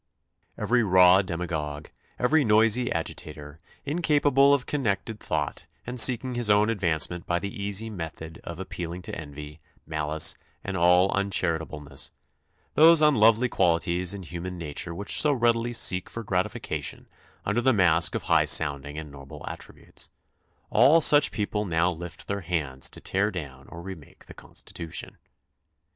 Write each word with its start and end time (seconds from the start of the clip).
Every 0.57 0.81
36 0.81 0.89
THE 0.89 0.97
CONSTITUTION 0.97 1.31
AND 1.31 1.41
ITS 1.41 1.49
MAKERS 1.51 1.61
raw 1.61 1.77
demagogue, 1.77 1.89
every 2.17 2.43
noisy 2.43 2.91
agitator, 2.91 3.59
incapable 3.85 4.51
of 4.55 4.65
con 4.65 4.83
nected 4.83 5.19
thought 5.19 5.67
and 5.85 5.99
seeking 5.99 6.33
his 6.33 6.49
own 6.49 6.71
advancement 6.71 7.27
by 7.27 7.37
the 7.37 7.55
easy 7.55 7.91
method 7.91 8.41
of 8.43 8.57
appeahng 8.57 9.03
to 9.03 9.13
envy, 9.15 9.59
maUce, 9.87 10.33
and 10.63 10.75
all 10.75 11.11
uncharitableness— 11.11 12.09
those 12.73 13.03
unlovely 13.03 13.47
qualities 13.47 14.15
in 14.15 14.23
human 14.23 14.57
nature 14.57 14.95
which 14.95 15.21
so 15.21 15.31
readily 15.31 15.71
seek 15.71 16.09
for 16.09 16.23
gratification 16.23 17.07
under 17.45 17.61
the 17.61 17.71
mask 17.71 18.15
of 18.15 18.23
high 18.23 18.45
sounding 18.45 18.97
and 18.97 19.11
noble 19.11 19.45
attributes— 19.47 20.09
all 20.71 20.99
such 20.99 21.29
people 21.31 21.63
now 21.63 21.91
lift 21.91 22.27
their 22.27 22.41
hands 22.41 22.89
to 22.89 22.99
tear 22.99 23.29
down 23.29 23.67
or 23.67 23.83
remake 23.83 24.25
the 24.25 24.33
Constitution. 24.33 25.15